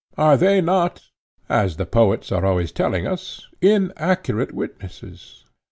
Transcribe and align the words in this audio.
Are 0.17 0.35
they 0.35 0.61
not, 0.61 1.09
as 1.47 1.77
the 1.77 1.85
poets 1.85 2.31
are 2.31 2.43
always 2.43 2.71
telling 2.71 3.05
us, 3.05 3.45
inaccurate 3.61 4.51
witnesses? 4.51 5.45